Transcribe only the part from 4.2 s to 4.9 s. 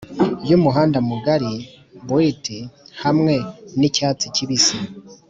kibisi.